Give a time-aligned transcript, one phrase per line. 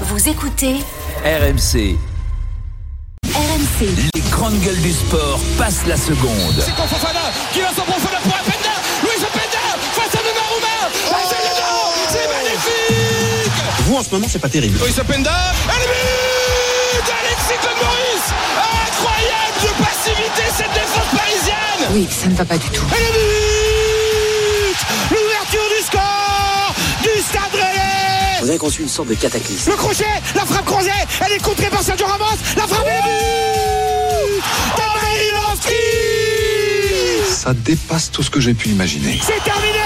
[0.00, 0.74] Vous écoutez
[1.24, 1.96] RMC.
[3.32, 3.86] RMC.
[4.14, 6.54] Les grandes gueules du sport passent la seconde.
[6.58, 7.20] C'est quand Fofana
[7.52, 12.26] qui va s'en profondeur pour Penda Luis Penda face à Donnarumma oh c'est dedans C'est
[12.26, 13.52] magnifique
[13.86, 14.78] Vous en ce moment c'est pas terrible.
[14.84, 15.30] Luis Penda
[15.68, 18.28] et le but Alexis Claude Maurice
[18.88, 22.84] Incroyable de passivité cette défense parisienne Oui, ça ne va pas du tout.
[22.96, 23.33] Et le but
[28.44, 29.70] Vous avez conçu une sorte de cataclysme.
[29.70, 30.04] Le crochet
[30.34, 30.90] La frappe croisée
[31.24, 32.86] Elle est contrée par Sergio Ramos La frappe
[35.16, 35.74] il inscrit
[37.26, 39.18] Ça dépasse tout ce que j'ai pu imaginer.
[39.22, 39.78] C'est terminé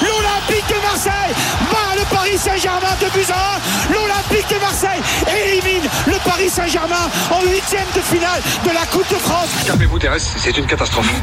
[0.00, 1.34] L'Olympique de Marseille
[1.72, 3.56] bat le Paris Saint-Germain de à
[3.90, 4.23] 1.
[4.44, 5.00] L'Olympique de Marseille
[5.46, 9.48] élimine le Paris Saint-Germain en huitième de finale de la Coupe de France.
[9.66, 11.12] Calmez-vous Thérèse, c'est une catastrophe.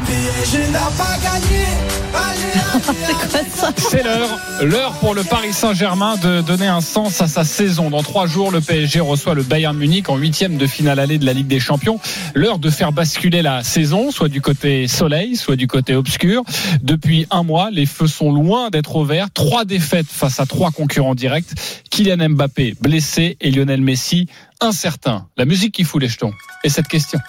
[3.78, 7.90] C'est l'heure, l'heure pour le Paris Saint-Germain de donner un sens à sa saison.
[7.90, 11.26] Dans trois jours, le PSG reçoit le Bayern Munich en huitième de finale allée de
[11.26, 12.00] la Ligue des Champions.
[12.34, 16.44] L'heure de faire basculer la saison, soit du côté soleil, soit du côté obscur.
[16.82, 19.28] Depuis un mois, les feux sont loin d'être au vert.
[19.34, 21.48] Trois défaites face à trois concurrents directs.
[21.92, 24.28] Kylian Mbappé blessé et Lionel Messi
[24.62, 25.28] incertain.
[25.38, 26.34] La musique qui fout les jetons.
[26.64, 27.20] Et cette question.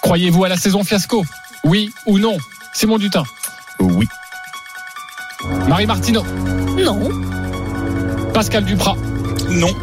[0.00, 1.24] Croyez-vous à la saison fiasco?
[1.64, 2.38] Oui ou non?
[2.72, 3.24] Simon Dutin.
[3.80, 4.06] Oui.
[5.68, 6.22] Marie Martineau.
[6.78, 7.10] Non.
[8.32, 8.96] Pascal Duprat.
[9.50, 9.74] Non.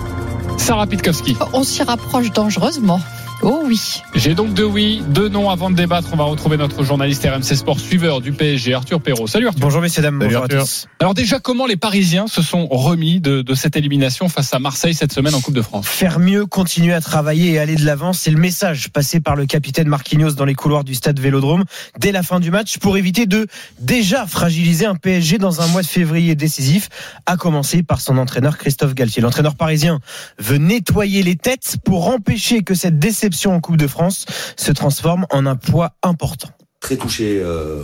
[0.58, 1.36] Sarah Pitkowski.
[1.52, 3.02] On s'y rapproche dangereusement.
[3.42, 4.02] Oh oui.
[4.16, 5.50] J'ai donc deux oui, deux non.
[5.50, 9.28] Avant de débattre, on va retrouver notre journaliste RMC Sport suiveur du PSG, Arthur Perrault.
[9.28, 9.60] Salut Arthur.
[9.62, 10.60] Bonjour messieurs dames, bonjour Arthur.
[10.60, 10.88] à tous.
[11.00, 14.94] Alors déjà, comment les Parisiens se sont remis de, de cette élimination face à Marseille
[14.94, 15.88] cette semaine en Coupe de France?
[15.88, 19.46] Faire mieux, continuer à travailler et aller de l'avant, c'est le message passé par le
[19.46, 21.66] capitaine Marquinhos dans les couloirs du stade Vélodrome
[22.00, 23.48] dès la fin du match pour éviter de
[23.82, 26.88] déjà fragiliser un PSG dans un mois de février décisif,
[27.26, 29.22] à commencer par son entraîneur Christophe Galtier.
[29.22, 30.00] L'entraîneur parisien
[30.40, 34.26] veut nettoyer les têtes pour empêcher que cette déception en Coupe de France
[34.58, 36.50] se transforme en un poids important.
[36.80, 37.84] très touché euh,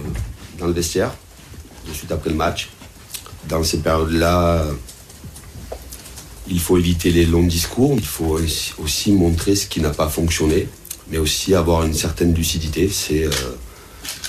[0.60, 1.12] dans le vestiaire,
[1.88, 2.70] de suite après le match.
[3.48, 4.74] Dans ces périodes-là, euh,
[6.50, 8.38] il faut éviter les longs discours, il faut
[8.84, 10.68] aussi- montrer ce qui n'a pas fonctionné,
[11.10, 12.92] mais aussi avoir une certaine lucidité.
[13.12, 13.30] Euh,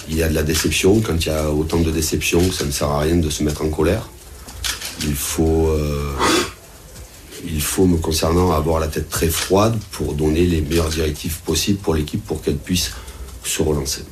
[0.08, 2.70] il y a de la déception, quand il y a autant de déception, ça ne
[2.70, 4.08] sert à rien de se mettre en colère.
[5.02, 5.70] Il faut,
[7.44, 11.78] il faut, me concernant, avoir la tête très froide pour donner les meilleures directives possibles
[11.78, 12.92] pour l'équipe pour qu'elle puisse
[13.44, 14.02] se relancer.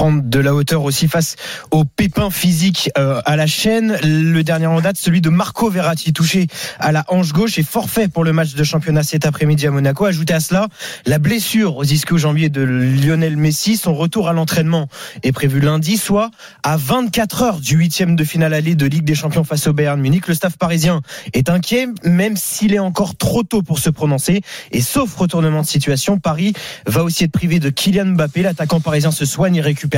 [0.00, 1.36] Prendre de la hauteur aussi face
[1.70, 3.98] aux pépins physiques euh, à la chaîne.
[4.02, 6.46] Le dernier en date, celui de Marco Verratti, touché
[6.78, 10.06] à la hanche gauche et forfait pour le match de championnat cet après-midi à Monaco.
[10.06, 10.68] Ajouté à cela,
[11.04, 13.76] la blessure aux ischio-jambiers de Lionel Messi.
[13.76, 14.88] Son retour à l'entraînement
[15.22, 16.30] est prévu lundi, soit
[16.62, 20.00] à 24 heures du huitième de finale allée de Ligue des Champions face au Bayern
[20.00, 20.28] Munich.
[20.28, 21.02] Le staff parisien
[21.34, 24.40] est inquiet, même s'il est encore trop tôt pour se prononcer.
[24.72, 26.54] Et sauf retournement de situation, Paris
[26.86, 28.40] va aussi être privé de Kylian Mbappé.
[28.40, 29.89] L'attaquant parisien se soigne et récupère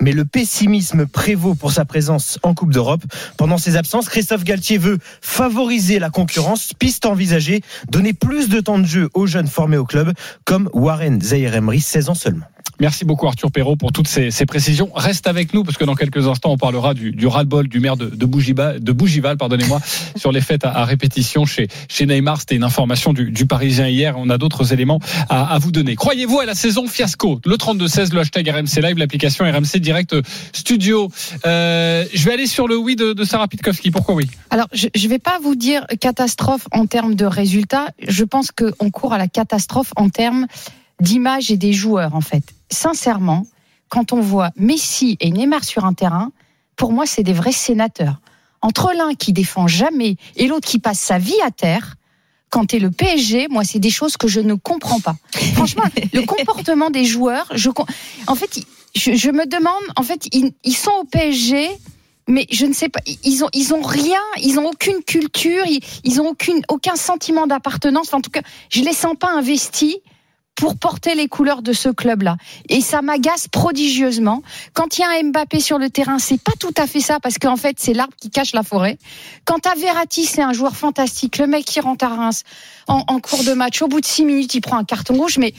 [0.00, 3.02] mais le pessimisme prévaut pour sa présence en Coupe d'Europe.
[3.36, 8.78] Pendant ses absences, Christophe Galtier veut favoriser la concurrence, piste envisagée, donner plus de temps
[8.78, 10.12] de jeu aux jeunes formés au club,
[10.44, 12.46] comme Warren Zaïre-Emery, 16 ans seulement.
[12.78, 14.90] Merci beaucoup Arthur Perrault pour toutes ces, ces précisions.
[14.94, 17.96] Reste avec nous parce que dans quelques instants on parlera du, du ras-le-bol du maire
[17.96, 19.80] de, de Bougival, de Bougival pardonnez-moi,
[20.16, 22.40] sur les fêtes à, à répétition chez, chez Neymar.
[22.40, 24.14] C'était une information du, du Parisien hier.
[24.16, 25.96] On a d'autres éléments à, à vous donner.
[25.96, 27.40] Croyez-vous à la saison fiasco?
[27.44, 30.16] Le 32-16, le hashtag RMC Live, l'application RMC Direct
[30.52, 31.10] Studio.
[31.46, 33.90] Euh, je vais aller sur le oui de, de Sarah Pitkowski.
[33.90, 34.28] Pourquoi oui?
[34.50, 37.88] Alors, je ne vais pas vous dire catastrophe en termes de résultats.
[38.06, 40.46] Je pense qu'on court à la catastrophe en termes
[41.00, 42.44] d'image et des joueurs, en fait.
[42.70, 43.46] Sincèrement,
[43.88, 46.32] quand on voit Messi et Neymar sur un terrain,
[46.76, 48.20] pour moi, c'est des vrais sénateurs.
[48.62, 51.96] Entre l'un qui défend jamais et l'autre qui passe sa vie à terre,
[52.50, 55.16] quand tu es le PSG, moi, c'est des choses que je ne comprends pas.
[55.54, 57.70] Franchement, le comportement des joueurs, je,
[58.26, 58.60] en fait,
[58.94, 61.68] je, je me demande, en fait, ils, ils sont au PSG,
[62.28, 65.80] mais je ne sais pas, ils ont, ils ont rien, ils ont aucune culture, ils,
[66.04, 68.08] ils ont aucune, aucun sentiment d'appartenance.
[68.08, 69.96] Enfin, en tout cas, je les sens pas investis
[70.54, 72.36] pour porter les couleurs de ce club-là.
[72.68, 74.42] Et ça m'agace prodigieusement.
[74.74, 77.18] Quand il y a un Mbappé sur le terrain, c'est pas tout à fait ça,
[77.20, 78.98] parce qu'en fait, c'est l'arbre qui cache la forêt.
[79.44, 82.42] Quand à Verratti, c'est un joueur fantastique, le mec qui rentre à Reims
[82.88, 85.38] en, en cours de match, au bout de six minutes, il prend un carton rouge,
[85.38, 85.54] mais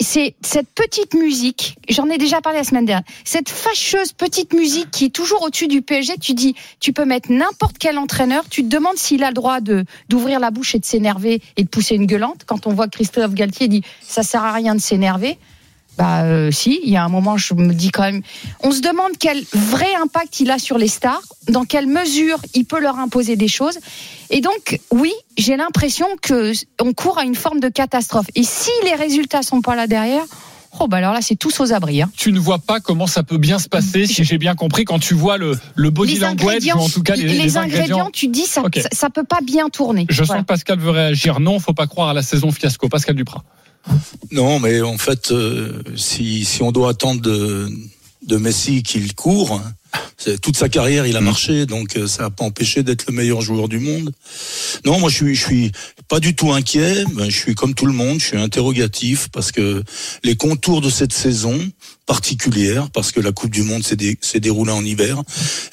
[0.00, 4.90] C'est cette petite musique, j'en ai déjà parlé la semaine dernière, cette fâcheuse petite musique
[4.90, 8.62] qui est toujours au-dessus du PSG, tu dis, tu peux mettre n'importe quel entraîneur, tu
[8.62, 11.68] te demandes s'il a le droit de d'ouvrir la bouche et de s'énerver et de
[11.68, 12.42] pousser une gueulante.
[12.44, 15.38] Quand on voit Christophe Galtier dit, ça sert à rien de s'énerver.
[15.98, 18.22] Bah euh, si, il y a un moment, je me dis quand même,
[18.62, 22.64] on se demande quel vrai impact il a sur les stars, dans quelle mesure il
[22.64, 23.78] peut leur imposer des choses.
[24.30, 28.26] Et donc, oui, j'ai l'impression que on court à une forme de catastrophe.
[28.34, 30.24] Et si les résultats sont pas là derrière,
[30.80, 32.00] oh bah alors là, c'est tous aux abris.
[32.00, 32.10] Hein.
[32.16, 34.98] Tu ne vois pas comment ça peut bien se passer, si j'ai bien compris, quand
[34.98, 38.28] tu vois le, le body Les language, ou en tout cas les, les ingrédients, tu
[38.28, 38.78] dis ça, Ok.
[38.80, 40.06] ça, ça peut pas bien tourner.
[40.08, 40.38] Je Voilà.
[40.38, 41.38] sens que Pascal veut réagir.
[41.38, 42.88] Non, faut pas croire à la saison fiasco.
[42.88, 43.44] Pascal Duprat.
[44.30, 47.68] Non, mais en fait, euh, si, si on doit attendre de,
[48.26, 49.60] de Messi qu'il court,
[50.40, 53.40] toute sa carrière, il a marché, donc euh, ça n'a pas empêché d'être le meilleur
[53.42, 54.12] joueur du monde.
[54.86, 55.72] Non, moi, je suis, je suis
[56.08, 57.04] pas du tout inquiet.
[57.18, 59.82] Je suis comme tout le monde, je suis interrogatif parce que
[60.22, 61.58] les contours de cette saison
[62.06, 65.20] particulière, parce que la Coupe du Monde s'est dé- s'est déroulée en hiver,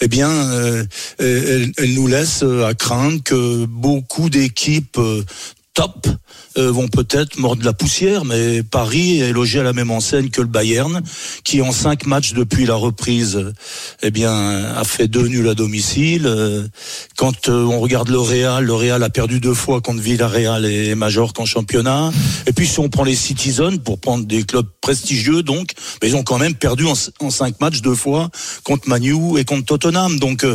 [0.02, 0.84] eh bien, euh,
[1.20, 5.24] elle, elle nous laisse à craindre que beaucoup d'équipes euh,
[5.76, 6.08] top
[6.60, 10.42] euh, vont peut-être mordre la poussière, mais Paris est logé à la même enseigne que
[10.42, 11.02] le Bayern,
[11.44, 13.54] qui en cinq matchs depuis la reprise,
[14.02, 16.26] eh bien, a fait deux nuls à domicile.
[16.26, 16.68] Euh,
[17.18, 20.94] Quand euh, on regarde le Real, le Real a perdu deux fois contre Villarreal et
[20.96, 22.12] Majorque en championnat.
[22.46, 25.72] Et puis si on prend les Citizens, pour prendre des clubs prestigieux, donc,
[26.02, 26.96] mais ils ont quand même perdu en,
[27.30, 28.30] cinq matchs deux fois
[28.64, 30.20] contre Manu et contre Tottenham.
[30.20, 30.46] Donc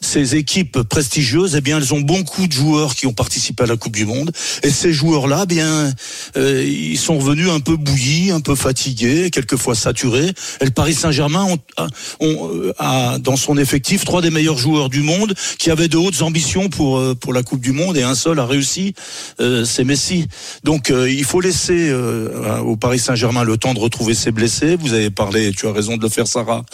[0.00, 3.76] ces équipes prestigieuses, eh bien, elles ont beaucoup de joueurs qui ont participé à la
[3.76, 4.17] Coupe du Monde.
[4.62, 5.92] Et ces joueurs-là, bien,
[6.36, 10.32] euh, ils sont revenus un peu bouillis, un peu fatigués, quelquefois saturés.
[10.60, 11.46] Et le Paris Saint-Germain
[12.20, 16.22] euh, a dans son effectif trois des meilleurs joueurs du monde qui avaient de hautes
[16.22, 18.94] ambitions pour euh, pour la Coupe du Monde et un seul a réussi,
[19.40, 20.26] euh, c'est Messi.
[20.64, 24.76] Donc euh, il faut laisser euh, au Paris Saint-Germain le temps de retrouver ses blessés.
[24.76, 26.64] Vous avez parlé, tu as raison de le faire, Sarah,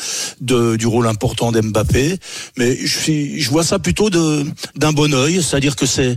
[0.41, 2.17] de, du rôle important d'Mbappé.
[2.57, 6.17] Mais je, je vois ça plutôt d'un bon œil, c'est-à-dire que c'est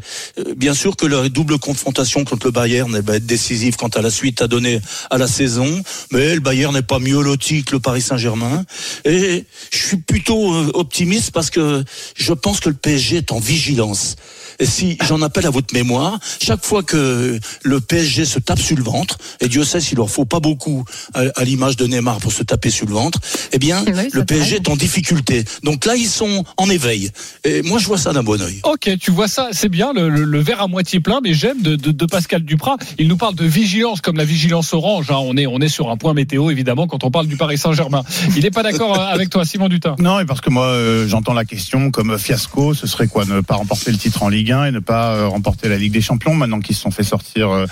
[0.55, 4.09] bien sûr que double confrontation contre le Bayern elle va être décisive quant à la
[4.09, 4.79] suite à donner
[5.09, 5.81] à la saison.
[6.11, 8.63] Mais le Bayern n'est pas mieux loti que le Paris Saint-Germain.
[9.05, 11.83] Et je suis plutôt euh, optimiste parce que
[12.15, 14.15] je pense que le PSG est en vigilance.
[14.59, 18.75] Et si j'en appelle à votre mémoire, chaque fois que le PSG se tape sur
[18.77, 20.83] le ventre, et Dieu sait s'il leur faut pas beaucoup
[21.13, 23.19] à, à l'image de Neymar pour se taper sur le ventre,
[23.51, 25.43] eh bien, Oui, le PSG est en difficulté.
[25.63, 27.11] Donc là, ils sont en éveil.
[27.43, 28.59] Et moi, je vois ça d'un bon oeil.
[28.63, 31.61] Ok, tu vois ça, c'est bien, le, le- le verre à moitié plein, mais j'aime
[31.61, 32.77] de, de- de Pascal Duprat.
[32.97, 35.11] Il nous parle de vigilance, comme la vigilance orange.
[35.11, 35.17] hein.
[35.19, 38.03] On, est, on est sur un point météo, évidemment, quand on parle du Paris Saint-Germain.
[38.35, 39.95] Il n'est pas d'accord euh, avec toi, Simon Dutin?
[39.99, 43.41] Non, et parce que moi, euh, j'entends la question comme fiasco, ce serait quoi Ne
[43.41, 46.01] pas remporter le titre en Ligue 1 et ne pas euh, remporter la Ligue des
[46.01, 47.65] Champions, maintenant qu'ils se sont fait sortir euh,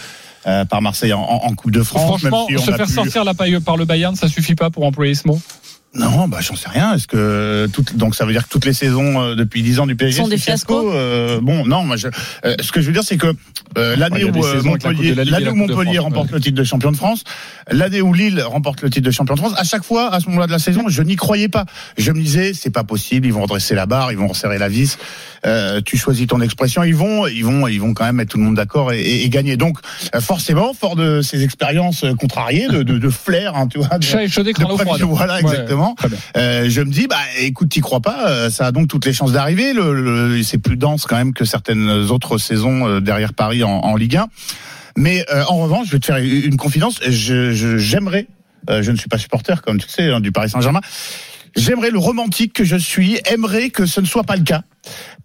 [0.48, 2.20] euh, par Marseille en, en Coupe de France.
[2.22, 4.28] Franchement, même si on se a faire pu- sortir la paille par le Bayern, ça
[4.28, 5.40] suffit pas pour employer ce mot?
[5.98, 6.94] Non, bah j'en sais rien.
[6.94, 9.88] Est-ce que toutes, donc ça veut dire que toutes les saisons euh, depuis 10 ans
[9.88, 12.10] du PSG Sont des c'est fiasco euh, Bon, non, moi je,
[12.44, 13.34] euh, ce que je veux dire c'est que
[13.78, 16.34] euh, l'année Ouais, où euh, Montpellier, la la où France, remporte ouais.
[16.36, 17.24] le titre de champion de France,
[17.72, 20.28] l'année où Lille remporte le titre de champion de France, à chaque fois à ce
[20.28, 21.64] moment-là de la saison, je n'y croyais pas.
[21.98, 24.68] Je me disais c'est pas possible, ils vont redresser la barre, ils vont resserrer la
[24.68, 24.98] vis.
[25.46, 28.38] Euh, tu choisis ton expression, ils vont, ils vont, ils vont quand même mettre tout
[28.38, 29.58] le monde d'accord et, et- et gagner.
[29.58, 29.78] Donc
[30.16, 33.98] euh, forcément, fort de ces expériences euh, contrariées, de, de, de flair, hein, tu vois.
[34.00, 34.04] de-
[34.64, 35.96] de prévision, Voilà, exactement.
[36.38, 39.32] Euh, je me dis, bah, écoute, t'y crois pas, ça a donc toutes les chances
[39.34, 39.74] d'arriver.
[39.74, 39.94] Le,
[40.36, 44.18] le- c'est plus dense quand même que certaines autres saisons derrière Paris en, en Ligue
[44.18, 44.28] 1.
[44.98, 47.00] Mais euh, en revanche, je vais te faire une confidence.
[47.06, 48.28] Je, je- j'aimerais,
[48.70, 50.82] euh, je ne suis pas supporter comme tu sais hein, du Paris Saint-Germain.
[51.56, 54.64] J'aimerais le romantique que je suis, aimerais que ce ne soit pas le cas.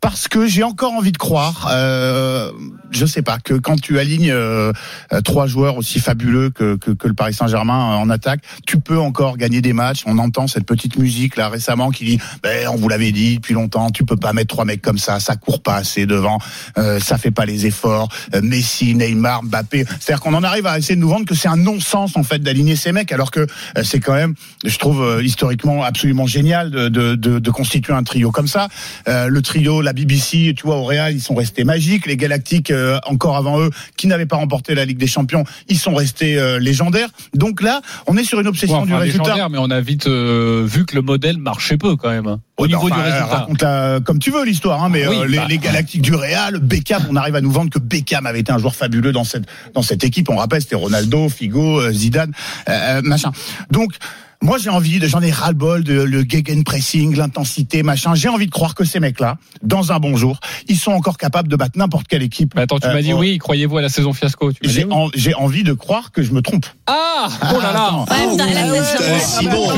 [0.00, 2.50] Parce que j'ai encore envie de croire, euh,
[2.90, 4.72] je sais pas, que quand tu alignes euh,
[5.12, 8.98] euh, trois joueurs aussi fabuleux que, que, que le Paris Saint-Germain en attaque, tu peux
[8.98, 10.02] encore gagner des matchs.
[10.06, 13.52] On entend cette petite musique là récemment qui dit, ben, on vous l'avait dit depuis
[13.52, 16.38] longtemps, tu peux pas mettre trois mecs comme ça, ça court pas assez devant,
[16.78, 18.08] euh, ça fait pas les efforts.
[18.34, 21.48] Euh, Messi, Neymar, Mbappé, c'est-à-dire qu'on en arrive à essayer de nous vendre que c'est
[21.48, 25.02] un non-sens en fait d'aligner ces mecs, alors que euh, c'est quand même, je trouve
[25.02, 28.68] euh, historiquement absolument génial de, de, de, de constituer un trio comme ça.
[29.08, 32.06] Euh, trio, la BBC, tu vois, au Real, ils sont restés magiques.
[32.06, 35.76] Les Galactiques, euh, encore avant eux, qui n'avaient pas remporté la Ligue des Champions, ils
[35.78, 37.08] sont restés euh, légendaires.
[37.34, 39.24] Donc là, on est sur une obsession Ouais, du enfin, résultat.
[39.24, 42.28] légendaire, mais on a vite euh, vu que le modèle marchait peu quand même.
[42.28, 43.26] hein, Au Oui, niveau bah, du enfin, résultat.
[43.38, 45.46] Raconte-la comme tu veux l'histoire, hein, mais Oui, euh, les, bah.
[45.48, 48.58] les Galactiques du Real, Beckham, on arrive à nous vendre que Beckham avait été un
[48.58, 50.30] joueur fabuleux dans cette dans cette équipe.
[50.30, 52.32] On rappelle, c'était Ronaldo, Figo, euh, Zidane,
[52.68, 53.32] euh, machin.
[53.72, 53.94] Donc
[54.42, 58.14] moi j'ai envie, de- j'en ai ras-le-bol de le gegenpressing, l'intensité, machin.
[58.14, 61.48] J'ai envie de croire que ces mecs-là, dans un bon jour, ils sont encore capables
[61.48, 62.54] de battre n'importe quelle équipe.
[62.54, 63.18] Mais attends, tu Euh, m'as dit oh.
[63.18, 64.52] oui, croyez-vous à la saison fiasco
[64.90, 66.66] en- j'ai envie de croire que je me trompe.
[66.92, 68.04] Ah Oh là là Attends.
[68.10, 69.38] Ouais, putain, elle a Oh, fait putain, ça.
[69.38, 69.72] Simon, Oh,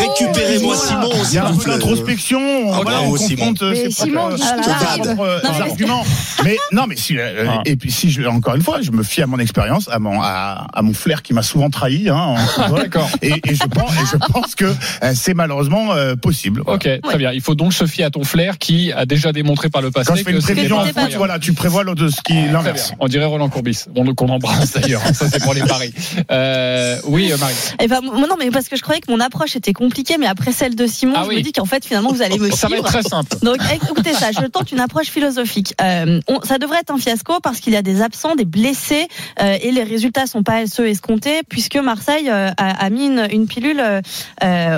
[0.00, 1.10] récupérez-moi Simon.
[1.28, 2.40] Il y a un peu d'introspection.
[2.72, 3.46] Ah, on Simon.
[3.46, 6.04] confronte euh, ses ah mais- arguments.
[6.44, 7.60] Mais non, mais si, euh, Ah.
[7.64, 10.20] et puis si je, encore une fois, je me fie à mon expérience, à mon,
[10.20, 12.08] à, à mon flair qui m'a souvent trahi.
[12.08, 12.34] Hein.
[12.76, 13.08] D'accord.
[13.22, 16.62] Et, et je pense, et je pense que euh, c'est malheureusement euh, possible.
[16.66, 17.30] Ok, très bien.
[17.32, 20.06] Il faut donc se fier à ton flair qui a déjà démontré par le passé
[20.08, 22.92] Quand je fais une prévision en foot, voilà, tu prévois de ce qui l'inverse.
[22.98, 25.02] On dirait Roland Courbis, bon, qu'on embrasse d'ailleurs.
[25.14, 25.92] Ça, c'est pour les paris.
[26.52, 27.54] Euh, oui, euh, Marie.
[27.80, 30.52] Eh ben, non, mais parce que je croyais que mon approche était compliquée, mais après
[30.52, 31.36] celle de Simon, Ah je oui.
[31.36, 32.86] me dis qu'en fait, finalement, vous allez me Ça va suivre.
[32.86, 33.36] être très simple.
[33.42, 35.74] Donc, écoutez ça, je tente une approche philosophique.
[35.80, 39.08] Euh, on- ça devrait être un fiasco parce qu'il y a des absents, des blessés,
[39.40, 43.46] euh, et les résultats sont pas ceux escomptés, puisque Marseille a, a mis une, une
[43.46, 43.82] pilule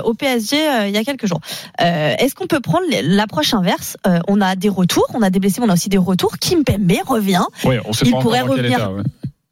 [0.04, 1.40] au PSG il y a quelques jours.
[1.78, 3.96] Est-ce qu'on peut prendre l'approche inverse?
[4.28, 6.38] On a des retours, on a des blessés, mais on a aussi des retours.
[6.38, 7.44] Kim Pembe revient.
[7.64, 8.78] Oui, on sait Il pas pourrait revenir.
[8.78, 8.90] état.
[8.90, 9.02] ouais.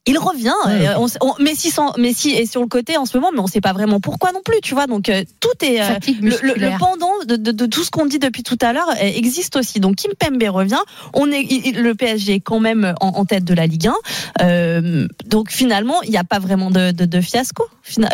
[0.06, 0.50] Il revient.
[0.66, 3.46] euh, on, on- Messi, sans, Messi est sur le côté en ce moment, mais on
[3.46, 4.88] sait pas vraiment pourquoi non plus, tu vois.
[4.88, 6.78] Donc euh, tout est euh, le, le- le musculaire.
[6.80, 9.78] pendant de, de- de tout ce qu'on dit depuis tout à l'heure euh, existe aussi.
[9.78, 10.80] Donc Kim Pembe revient.
[11.14, 13.94] On est il- le PSG est quand même en, en tête de la Ligue 1.
[14.42, 17.64] Euh, donc finalement, il n'y a pas vraiment de, de, de fiasco.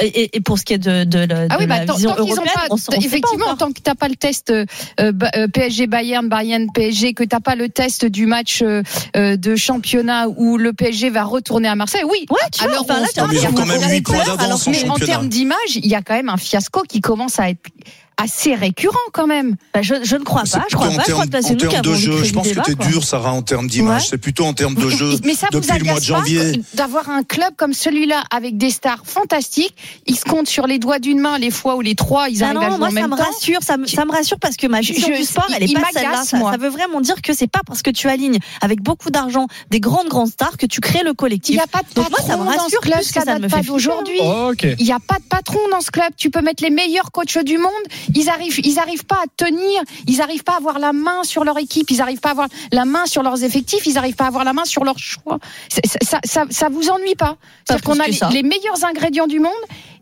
[0.02, 2.18] Et, et pour ce qui est de, Ah de oui, bah, la tant, vision tant
[2.20, 4.52] européenne, pas, on on sait pas effectivement, tant que t'as pas le test
[5.54, 10.72] PSG Bayern, Bayern PSG, que t'as pas le test du match de championnat où le
[10.72, 12.26] PSG va retourner à Marseille, oui.
[12.30, 13.78] Ouais, tu vois, Alors, enfin, là, on- tu vois, mais ils ont on quand même
[13.78, 16.36] aurait huit points peur, d'avance alors en termes d'image, il y a quand même un
[16.36, 17.60] fiasco qui commence à être
[18.20, 19.56] assez récurrent quand même.
[19.72, 20.64] Bah, je, je ne crois pas.
[20.68, 21.04] Je crois plutôt pas.
[21.06, 22.24] Je crois que c'est nous termes qui avons de jeu.
[22.24, 22.86] Je pense que quoi.
[22.86, 24.02] dur, Sarah, en termes d'image.
[24.02, 24.06] Ouais.
[24.10, 25.18] C'est plutôt en termes de jeu.
[25.24, 26.60] Mais ça vous depuis le mois de janvier.
[26.74, 29.74] d'avoir un club comme celui-là avec des stars fantastiques?
[30.06, 32.48] Ils se comptent sur les doigts d'une main les fois où les trois ils Ah
[32.48, 33.22] arrivent à non, jouer moi en ça me temps.
[33.24, 35.66] rassure, ça me, ça me rassure parce que ma vision Je- du sport, elle est
[35.66, 36.24] il pas celle-là.
[36.24, 39.46] Ça, ça veut vraiment dire que c'est pas parce que tu alignes avec beaucoup d'argent
[39.70, 41.54] des grandes grandes stars que tu crées le Il collectif.
[41.56, 43.48] n'y a pas de Donc moi, patron ça me dans ce rassure club, ça date
[43.48, 44.18] pas d'aujourd'hui.
[44.20, 44.66] Ok.
[44.78, 46.08] Il n'y a pas de patron dans ce club.
[46.16, 47.70] Tu peux mettre les meilleurs coachs du monde.
[48.14, 49.82] Ils arrivent, ils arrivent pas à tenir.
[50.06, 51.90] Ils arrivent pas à avoir la main sur leur équipe.
[51.90, 53.86] Ils arrivent pas à avoir la main sur leurs effectifs.
[53.86, 55.38] Ils arrivent pas à avoir la main sur leurs choix.
[55.68, 57.36] Ça, ça, ça, ça vous ennuie pas?
[57.64, 59.52] C'est-à-dire plus qu'on a les meilleurs ingrédients du monde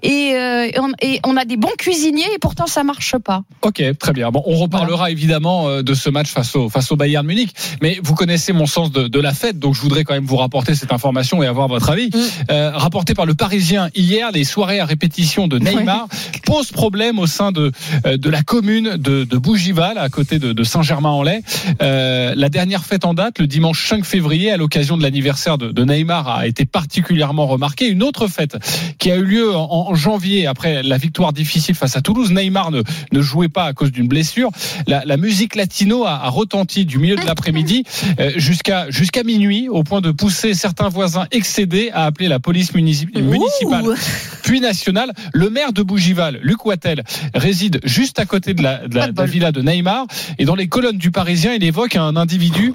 [0.02, 3.42] et, euh, et on, et on a des bons cuisiniers et pourtant ça marche pas.
[3.62, 4.30] Ok, très bien.
[4.30, 7.54] Bon, on reparlera évidemment euh, de ce match face au, face au Bayern Munich.
[7.82, 10.36] Mais vous connaissez mon sens de, de la fête, donc je voudrais quand même vous
[10.36, 12.08] rapporter cette information et avoir votre avis.
[12.08, 12.20] Mm.
[12.50, 16.08] Euh, rapporté par le Parisien hier, les soirées à répétition de Neymar
[16.44, 17.72] posent problème au sein de,
[18.06, 21.42] euh, de la commune de, de Bougival, à côté de, de Saint-Germain-en-Laye.
[21.82, 25.70] Euh, la dernière fête en date, le dimanche 5 février, à l'occasion de l'anniversaire de,
[25.70, 27.88] de Neymar, a été particulièrement remarquée.
[27.88, 28.56] Une autre fête
[28.98, 32.30] qui a eu lieu en, en janvier après la victoire difficile face à Toulouse.
[32.32, 34.50] Neymar ne, ne jouait pas à cause d'une blessure.
[34.86, 37.84] La, la musique latino a, a retenti du milieu de l'après-midi
[38.20, 42.72] euh, jusqu'à jusqu'à minuit, au point de pousser certains voisins excédés à appeler la police
[42.74, 43.94] munici- municipale Ouh.
[44.42, 45.12] puis nationale.
[45.32, 49.18] Le maire de Bougival, Luc Wattel, réside juste à côté de la, de la- de
[49.20, 50.06] la villa de Neymar.
[50.38, 52.72] Et dans les colonnes du Parisien, il évoque un individu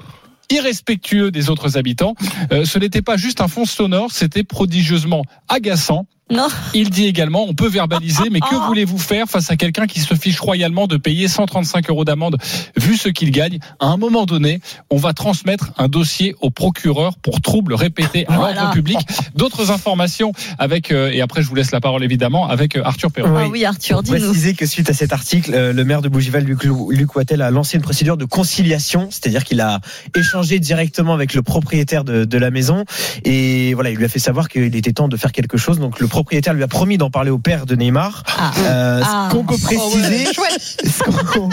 [0.50, 2.14] irrespectueux des autres habitants.
[2.52, 6.06] Euh, ce n'était pas juste un fond sonore, c'était prodigieusement agaçant.
[6.32, 6.48] Non.
[6.74, 10.14] Il dit également, on peut verbaliser, mais que voulez-vous faire face à quelqu'un qui se
[10.14, 12.38] fiche royalement de payer 135 euros d'amende
[12.76, 13.58] vu ce qu'il gagne?
[13.80, 14.60] À un moment donné,
[14.90, 18.54] on va transmettre un dossier au procureur pour troubles répétés à Voilà.
[18.54, 18.98] l'ordre public.
[19.36, 23.12] D'autres informations avec, euh, et après je vous laisse la parole évidemment, avec euh, Arthur
[23.12, 23.36] Perron.
[23.36, 24.18] Ah oui, Arthur, dis-nous.
[24.18, 27.50] préciser que suite à cet article, euh, le maire de Bougival, Luc, Luc Wattel, a
[27.50, 29.80] lancé une procédure de conciliation, c'est-à-dire qu'il a
[30.16, 32.84] échangé directement avec le propriétaire de, de la maison
[33.24, 35.78] et voilà, il lui a fait savoir qu'il était temps de faire quelque chose.
[35.78, 38.22] Donc le propriétaire lui a promis d'en parler au père de Neymar.
[38.38, 38.52] Ah.
[38.58, 39.28] Euh, Ah.
[39.32, 41.50] Ce qu'on peut préciser, ce qu'on-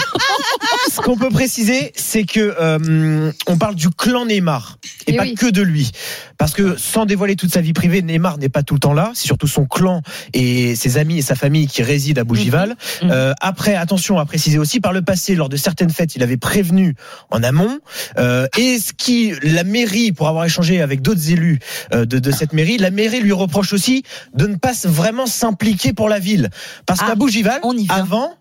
[0.91, 5.23] ce qu'on peut préciser, c'est que euh, on parle du clan Neymar et, Eh pas
[5.23, 5.35] oui.
[5.35, 5.91] que de lui,
[6.37, 9.11] parce que sans dévoiler toute sa vie privée, Neymar n'est pas tout le temps là.
[9.13, 10.01] C'est surtout son clan
[10.33, 12.75] et ses amis et sa famille qui résident à Bougival.
[13.01, 13.09] Mhm.
[13.11, 16.37] Euh, après, attention à préciser aussi, par le passé, lors de certaines fêtes, il avait
[16.37, 16.95] prévenu
[17.31, 17.79] en amont.
[18.17, 21.59] Euh, et ce qui, la mairie, pour avoir échangé avec d'autres élus
[21.93, 26.09] de, de cette mairie, la mairie lui reproche aussi de ne pas vraiment s'impliquer pour
[26.09, 26.49] la ville,
[26.85, 28.33] parce Ah, qu'à Bougival, on y avant.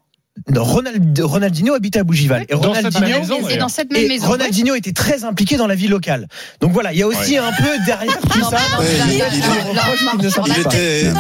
[0.55, 2.45] Ronald, Ronaldinho habitait à Bougival.
[2.49, 3.59] Et Dans cette Ronaldinho, maison, d'ailleurs.
[3.59, 4.27] dans cette même et maison.
[4.27, 6.27] Ronaldinho était très impliqué dans la vie locale.
[6.61, 8.57] Donc voilà, il y a aussi un peu derrière tout ça.
[8.79, 8.87] Ouais,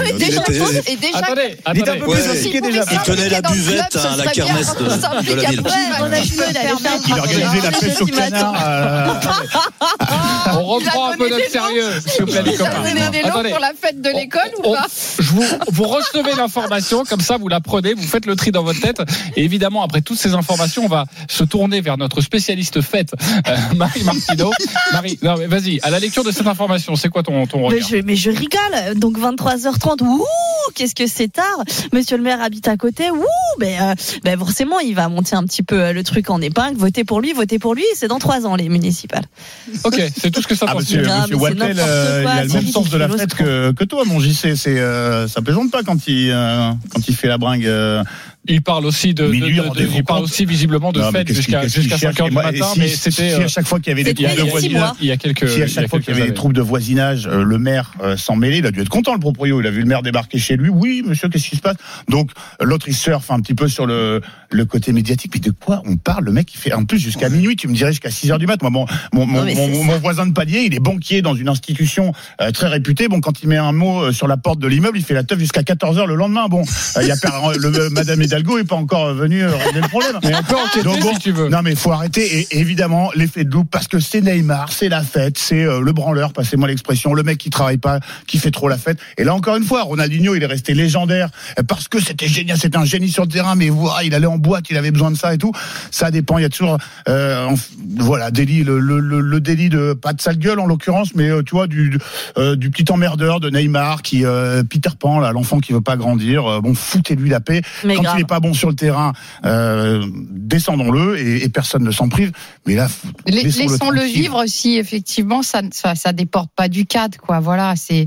[0.07, 0.41] et déjà,
[1.19, 2.21] Attendez, Il était un peu Ouais.
[2.21, 2.85] plus impliqué déjà.
[2.91, 5.61] Il tenait la buvette à la kermesse de- de la ville.
[5.61, 5.71] Ouais,
[7.07, 8.55] il organisait la pêche au canard.
[8.67, 9.15] euh,
[10.55, 12.83] On reprend un peu notre sérieux, s'il vous plaît, les copains.
[13.51, 14.87] pour la fête de l'école ou pas
[15.71, 19.01] vous recevez l'information, comme ça vous la prenez, vous faites le tri dans votre tête.
[19.37, 23.12] Et évidemment, après toutes ces informations, on va se tourner vers notre spécialiste fête,
[23.49, 24.50] euh, Marie Martineau.
[24.93, 27.81] Marie, non, mais vas-y, à la lecture de cette information, c'est quoi ton, ton Mais
[27.81, 28.99] je, mais je rigole.
[28.99, 30.25] Donc 23h30, ouh,
[30.75, 31.65] qu'est-ce que c'est tard.
[31.93, 33.25] Monsieur le maire habite à côté, ouh,
[33.61, 36.77] mais euh, ben forcément, il va monter un petit peu euh, le truc en épingle.
[36.79, 37.85] Votez pour lui, votez pour lui.
[37.95, 39.25] C'est dans trois ans les municipales.
[39.85, 42.45] Ok, c'est tout ce que ça Ah, t'en monsieur, c'est Wattel, euh, quoi, il a
[42.45, 44.55] le même sens de la fête que, que toi, mon JC.
[44.57, 47.69] C'est, euh, ça plaisante pas quand il, euh, quand il fait la bringue.
[48.49, 51.83] Euh, Il parle aussi de, de- il parle aussi visiblement de fête jusqu'à qu'est-ce qu'il
[51.83, 53.90] jusqu'à cherche 5 heures du matin, si- mais c'était si euh, à chaque fois qu'il
[53.90, 55.49] y avait des troubles de voisinage, il y a quelques.
[55.49, 58.17] si à chaque fois qu'il y avait des troubles de voisinage, euh, le maire euh,
[58.17, 59.61] s'en mêlait, il a dû être content le proprio.
[59.61, 60.69] Il a vu le maire débarquer chez lui.
[60.71, 61.76] Oui, monsieur, qu'est-ce qui se passe?
[62.09, 65.33] Donc l'autre il surfe un petit peu sur le le côté médiatique.
[65.35, 66.25] Mais de quoi on parle?
[66.25, 67.57] Le mec il fait en plus jusqu'à minuit.
[67.57, 68.61] Tu me dirais jusqu'à 6 heures du mat.
[68.62, 69.99] Moi, bon, mon mon, Non, mais mon, c'est mon ça.
[69.99, 73.09] voisin de palier, il est banquier dans une institution euh, très réputée.
[73.09, 75.23] Bon, quand il met un mot euh, sur la porte de l'immeuble, il fait la
[75.25, 76.47] teuf jusqu'à 14 heures le lendemain.
[76.49, 76.62] Bon,
[76.97, 77.17] euh, il y a
[77.57, 80.18] le, Madame Hidalgo est pas encore venue euh, régler le problème.
[80.23, 81.49] Mais on peut enquêter Donc bon, si tu veux.
[81.49, 85.02] non mais faut arrêter et évidemment l'effet de loupe parce que c'est Neymar, c'est la
[85.02, 88.68] fête, c'est euh, le branleur, passez-moi l'expression, le mec qui travaille pas, qui fait trop
[88.68, 88.99] la fête.
[89.16, 91.28] Et là encore une fois, Ronaldinho, il est resté légendaire
[91.59, 94.26] euh, parce que c'était génial, c'était un génie sur le terrain, mais voilà, il allait
[94.26, 95.52] en boîte, il avait besoin de ça et tout.
[95.90, 96.78] Ça dépend, il y a toujours
[97.09, 97.54] euh, en-
[97.99, 101.28] voilà délit, le, le, le, le délit de pas de sale gueule en l'occurrence, mais
[101.30, 101.99] euh, tu vois du du,
[102.38, 105.97] euh, du petit emmerdeur de Neymar qui euh, Peter Pan là, l'enfant qui veut pas
[105.97, 106.47] grandir.
[106.47, 107.62] Euh, bon, foutez-lui la paix.
[107.85, 108.18] Mais Quand grave.
[108.19, 109.13] Il est pas bon sur le terrain,
[109.45, 112.33] euh, descendons-le et, et personne ne s'en prive.
[112.67, 112.89] Mais là,
[113.27, 117.41] laissons-le vivre si effectivement ça, ça, ça déporte pas du cadre, quoi.
[117.41, 118.07] Voilà, c'est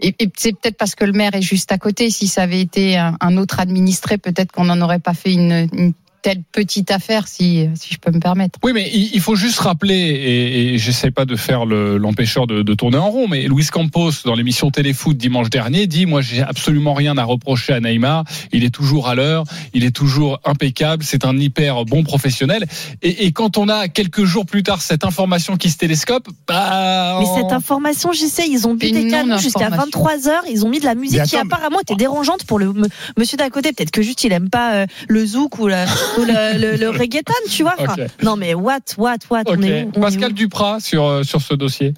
[0.00, 2.10] et, et c'est peut-être parce que le maire est juste à côté.
[2.10, 5.68] Si ça avait été un, un autre administré, peut-être qu'on n'en aurait pas fait une,
[5.72, 8.58] une telle petite affaire, si si je peux me permettre.
[8.62, 12.46] Oui, mais il il faut juste rappeler, et, et j'essaie pas de faire le- l'empêcheur
[12.46, 16.20] de, de tourner en rond, mais Luis Campos, dans l'émission Téléfoot dimanche dernier, dit Moi,
[16.22, 18.24] j'ai absolument rien à reprocher à Neymar.
[18.52, 19.44] Il est toujours à l'heure,
[19.74, 22.66] il est toujours impeccable, c'est un hyper bon professionnel.
[23.02, 27.18] Et, et quand on a quelques jours plus tard cette information qui se télescope, bah.
[27.20, 30.00] Mais on- cette information, j'y sais, ils ont bu des canons jusqu'à non-information.
[30.02, 30.44] 23 heures.
[30.50, 32.72] Ils ont mis de la musique qui mais- apparemment était dérangeante pour le
[33.16, 33.72] monsieur d'à côté.
[33.72, 36.90] Peut-être que juste il aime pas euh, le zouk ou, la- ou le, le, le
[36.90, 37.76] reggaeton, tu vois.
[38.22, 39.42] Non mais what, what, what.
[39.46, 41.94] On est où, on est Pascal où Duprat sur, euh, sur ce dossier.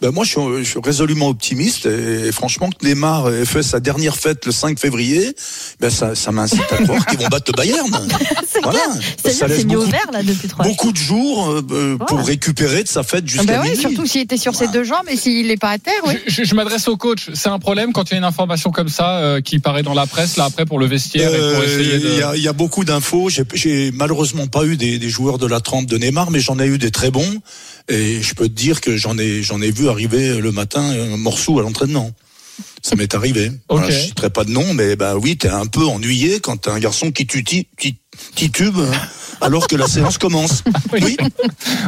[0.00, 3.80] Ben moi, je suis, je suis résolument optimiste et, franchement, que Neymar ait fait sa
[3.80, 5.34] dernière fête le 5 février,
[5.78, 7.86] ben ça, ça m'incite à croire qu'ils vont battre le Bayern.
[8.50, 8.78] C'est Voilà.
[8.80, 9.34] clair.
[9.36, 10.74] Ça laisse c'est mis au beaucoup- vert là depuis trois jours.
[10.74, 12.24] Beaucoup de jours euh, euh, pour Ouais.
[12.24, 13.80] récupérer de sa fête Ah jusqu'à ben oui, minuit.
[13.80, 16.14] surtout s'il était sur ses deux jambes et s'il n'est pas à terre, oui.
[16.26, 17.28] Je, je- je m'adresse au coach.
[17.34, 19.94] C'est un problème quand il y a une information comme ça euh, qui paraît dans
[19.94, 22.22] la presse, là après pour le vestiaire et pour Euh, essayer Il y, de.
[22.22, 23.28] a, il y a beaucoup d'infos.
[23.28, 26.58] J'ai- J'ai malheureusement pas eu des, des joueurs de la trempe de Neymar, mais j'en
[26.58, 27.30] ai eu des très bons.
[27.88, 31.16] Et je peux te dire que j'en ai, j'en ai vu arriver le matin un
[31.16, 32.10] morceau à l'entraînement.
[32.82, 33.52] Ça m'est arrivé.
[33.68, 36.72] Voilà, je citerai pas de nom, mais bah oui, t'es un peu ennuyé quand t'as
[36.72, 38.90] un garçon qui titube euh,
[39.40, 40.62] alors que la séance commence.
[40.92, 41.16] Oui.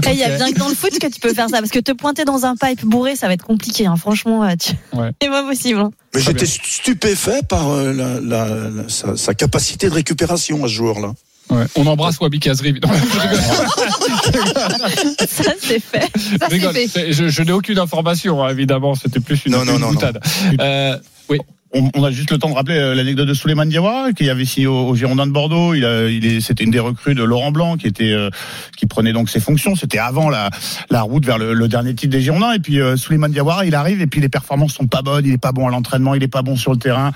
[0.07, 1.79] Il y a bien que dans le foot que tu peux faire ça parce que
[1.81, 3.87] te pointer dans un pipe bourré, ça va être compliqué.
[3.87, 3.97] hein.
[3.97, 4.73] Franchement, euh, tu...
[4.97, 5.11] Ouais.
[5.23, 5.79] c'est pas possible.
[5.81, 5.91] hein.
[6.15, 10.73] Mais j'étais stupéfait par euh, la, la- la- sa, sa capacité de récupération à ce
[10.75, 11.13] joueur-là.
[11.53, 11.65] Ouais.
[11.77, 12.95] On embrasse Wabi Kazri, évidemment.
[15.29, 16.11] Ça c'est fait.
[16.41, 16.73] Ça, Je rigole.
[16.75, 17.01] c'est fait.
[17.07, 18.95] C'est- Je, je n'ai aucune information, hein, évidemment.
[18.95, 20.21] C'était plus une, Non, non, une non, boutade.
[20.61, 20.97] Euh,
[21.29, 21.39] oui.
[21.75, 24.45] On, on a juste le temps de rappeler euh, l'anecdote de Souleymane Diawara qui avait
[24.45, 25.73] signé au, au Girondin de Bordeaux.
[25.75, 25.85] Il,
[26.23, 28.29] il c'était une des recrues de Laurent Blanc qui était, euh,
[28.77, 29.75] qui prenait donc ses fonctions.
[29.75, 30.51] C'était avant la,
[30.91, 32.53] la route vers le, le dernier titre des Girondins.
[32.53, 35.25] Et puis euh, Souleymane Diawara, il arrive et puis les performances sont pas bonnes.
[35.25, 37.13] Il est pas bon à l'entraînement, il est pas bon sur le terrain.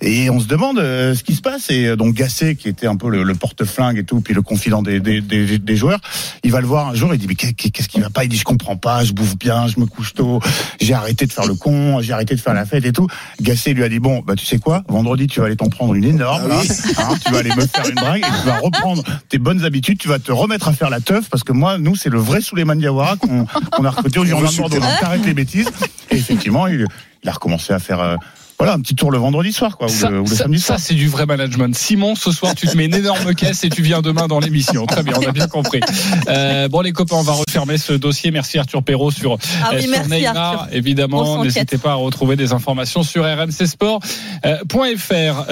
[0.00, 1.70] Et on se demande euh, ce qui se passe.
[1.70, 4.40] Et euh, donc Gasset, qui était un peu le, le porte-flingue et tout, puis le
[4.42, 6.00] confident des, des, des, des joueurs,
[6.44, 7.12] il va le voir un jour.
[7.12, 8.24] Il dit mais qu'est- qu'est-ce qui va pas?
[8.24, 9.04] Il dit je comprends pas.
[9.04, 10.40] Je bouffe bien, je me couche tôt.
[10.80, 13.06] J'ai arrêté de faire le con, j'ai arrêté de faire la fête et tout.
[13.42, 14.82] Gasset lui a dit bon bah tu sais quoi?
[14.88, 16.48] Vendredi tu vas aller t'en prendre une énorme.
[16.50, 16.68] Ah oui.
[16.98, 19.98] hein, tu vas aller me faire une drague et tu vas reprendre tes bonnes habitudes.
[19.98, 22.40] Tu vas te remettre à faire la teuf parce que moi nous c'est le vrai
[22.40, 23.46] Souleymane Diawara qu'on
[23.84, 24.78] a recruté au Girondin de Bordeaux.
[24.80, 25.68] Donc t'arrêtes les bêtises.
[26.10, 26.86] Et effectivement il,
[27.22, 28.00] il a recommencé à faire.
[28.00, 28.16] euh,
[28.58, 30.58] voilà, un petit tour le vendredi soir, quoi, ou Ça, le, ou le ça- samedi
[30.58, 30.78] ça, soir.
[30.80, 31.74] c'est du vrai management.
[31.76, 34.84] Simon, ce soir, tu te mets une énorme caisse et tu viens demain dans l'émission.
[34.86, 35.80] Très bien, on a bien compris.
[36.28, 38.30] Euh, bon, les copains, on va refermer ce dossier.
[38.32, 40.36] Merci Arthur Perrault sur, Ah euh, oui, sur merci Neymar.
[40.36, 40.68] Arthur.
[40.76, 45.44] Évidemment, n'hésitez pas à retrouver des informations sur rmcsport.fr.